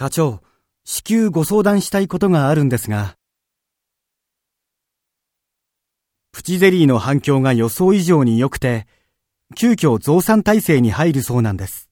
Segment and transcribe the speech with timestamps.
[0.00, 0.40] 課長、
[0.82, 3.16] 至急ご相談したいことがあるんですが、
[6.32, 8.86] プチゼリーの反響が予想以上に良くて、
[9.54, 11.89] 急遽増産体制に入るそうなんです。